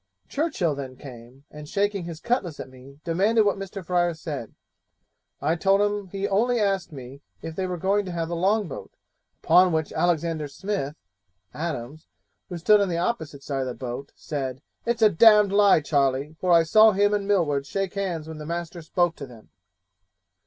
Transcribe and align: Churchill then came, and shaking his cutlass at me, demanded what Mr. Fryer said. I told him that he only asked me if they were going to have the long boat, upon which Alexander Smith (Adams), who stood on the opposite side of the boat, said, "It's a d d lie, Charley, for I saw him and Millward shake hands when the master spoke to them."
Churchill 0.27 0.73
then 0.73 0.95
came, 0.95 1.43
and 1.51 1.69
shaking 1.69 2.05
his 2.05 2.19
cutlass 2.19 2.59
at 2.59 2.71
me, 2.71 2.99
demanded 3.03 3.43
what 3.43 3.59
Mr. 3.59 3.85
Fryer 3.85 4.15
said. 4.15 4.55
I 5.39 5.55
told 5.55 5.79
him 5.79 6.05
that 6.07 6.11
he 6.17 6.27
only 6.27 6.59
asked 6.59 6.91
me 6.91 7.21
if 7.43 7.55
they 7.55 7.67
were 7.67 7.77
going 7.77 8.05
to 8.05 8.11
have 8.11 8.27
the 8.27 8.35
long 8.35 8.67
boat, 8.67 8.95
upon 9.43 9.71
which 9.71 9.93
Alexander 9.93 10.47
Smith 10.47 10.95
(Adams), 11.53 12.07
who 12.49 12.57
stood 12.57 12.81
on 12.81 12.89
the 12.89 12.97
opposite 12.97 13.43
side 13.43 13.61
of 13.61 13.67
the 13.67 13.75
boat, 13.75 14.11
said, 14.15 14.63
"It's 14.87 15.03
a 15.03 15.09
d 15.09 15.17
d 15.17 15.29
lie, 15.53 15.81
Charley, 15.81 16.35
for 16.41 16.51
I 16.51 16.63
saw 16.63 16.93
him 16.93 17.13
and 17.13 17.27
Millward 17.27 17.67
shake 17.67 17.93
hands 17.93 18.27
when 18.27 18.39
the 18.39 18.45
master 18.47 18.81
spoke 18.81 19.15
to 19.17 19.27
them." 19.27 19.51